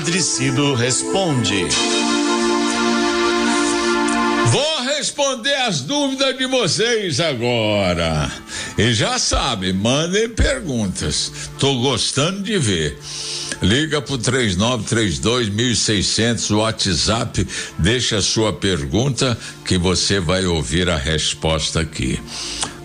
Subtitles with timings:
[0.00, 1.66] Padre Cido responde.
[4.46, 8.32] Vou responder as dúvidas de vocês agora.
[8.78, 11.30] E já sabe, mandem perguntas.
[11.58, 12.98] Tô gostando de ver.
[13.60, 17.46] Liga pro 3932 1600 WhatsApp,
[17.78, 19.36] deixa a sua pergunta
[19.66, 22.18] que você vai ouvir a resposta aqui.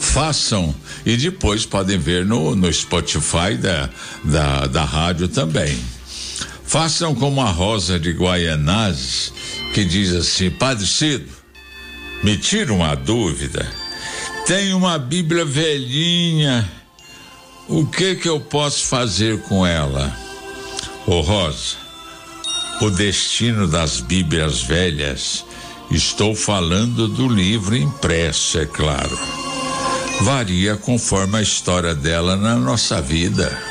[0.00, 0.74] Façam
[1.04, 3.90] e depois podem ver no, no Spotify da,
[4.24, 5.78] da, da rádio também.
[6.72, 9.30] Façam como a Rosa de Guaianazes,
[9.74, 11.28] que diz assim: Padre Cido,
[12.22, 13.70] me tira uma dúvida.
[14.46, 16.66] Tem uma Bíblia velhinha.
[17.68, 20.16] O que que eu posso fazer com ela?
[21.06, 21.76] Ô Rosa,
[22.80, 25.44] o destino das Bíblias velhas,
[25.90, 29.18] estou falando do livro impresso, é claro.
[30.22, 33.62] Varia conforme a história dela na nossa vida.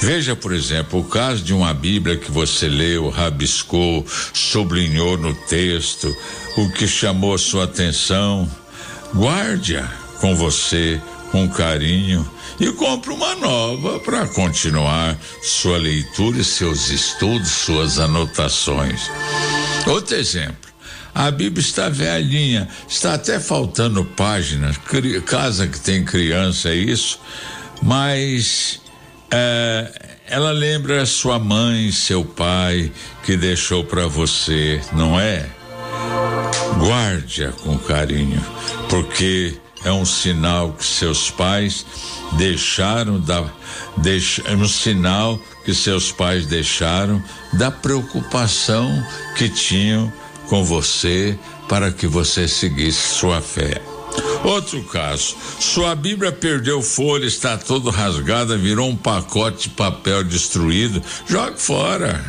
[0.00, 6.14] Veja, por exemplo, o caso de uma Bíblia que você leu, rabiscou, sublinhou no texto,
[6.56, 8.50] o que chamou sua atenção.
[9.14, 9.86] Guarde-a
[10.18, 12.28] com você com carinho
[12.58, 19.10] e compre uma nova para continuar sua leitura e seus estudos, suas anotações.
[19.86, 20.70] Outro exemplo.
[21.14, 24.76] A Bíblia está velhinha, está até faltando páginas.
[25.26, 27.20] Casa que tem criança é isso,
[27.82, 28.80] mas
[29.30, 29.90] é,
[30.26, 32.90] ela lembra sua mãe, seu pai
[33.24, 35.46] que deixou para você, não é?
[36.78, 38.40] Guarde-a com carinho,
[38.88, 41.86] porque é um sinal que seus pais
[42.32, 43.44] deixaram da
[43.96, 47.22] deix, é um sinal que seus pais deixaram
[47.54, 48.88] da preocupação
[49.36, 50.12] que tinham
[50.48, 53.89] com você para que você seguisse sua fé.
[54.44, 61.02] Outro caso, sua Bíblia perdeu folha, está todo rasgada, virou um pacote de papel destruído,
[61.26, 62.24] jogue fora.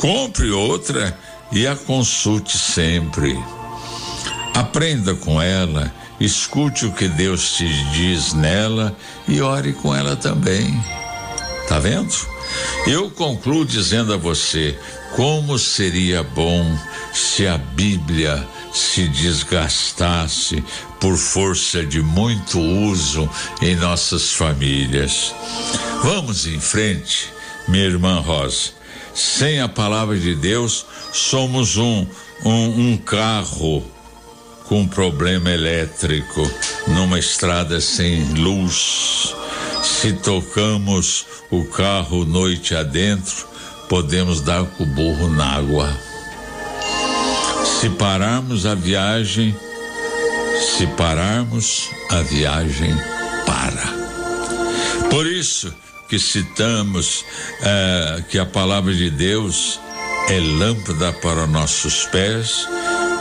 [0.00, 1.16] Compre outra
[1.52, 3.38] e a consulte sempre.
[4.54, 8.96] Aprenda com ela, escute o que Deus te diz nela
[9.28, 10.80] e ore com ela também.
[11.72, 12.14] Tá vendo?
[12.86, 14.78] Eu concluo dizendo a você
[15.16, 16.78] como seria bom
[17.14, 20.62] se a Bíblia se desgastasse
[21.00, 23.26] por força de muito uso
[23.62, 25.34] em nossas famílias.
[26.02, 27.30] Vamos em frente,
[27.66, 28.72] minha irmã Rosa.
[29.14, 32.06] Sem a palavra de Deus, somos um,
[32.44, 33.82] um, um carro
[34.64, 36.42] com problema elétrico
[36.88, 39.34] numa estrada sem luz.
[39.82, 43.46] Se tocamos o carro noite adentro,
[43.88, 45.92] podemos dar com o burro na água.
[47.80, 49.54] Se pararmos a viagem,
[50.76, 52.94] se pararmos, a viagem
[53.44, 55.08] para.
[55.10, 55.74] Por isso
[56.08, 57.24] que citamos
[57.62, 59.80] eh, que a palavra de Deus
[60.28, 62.68] é lâmpada para nossos pés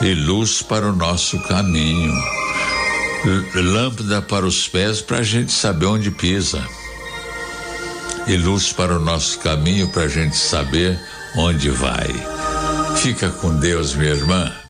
[0.01, 2.40] e luz para o nosso caminho.
[3.53, 6.65] Lâmpada para os pés para a gente saber onde pisa.
[8.27, 10.99] E luz para o nosso caminho para a gente saber
[11.35, 12.09] onde vai.
[12.97, 14.51] Fica com Deus, minha irmã.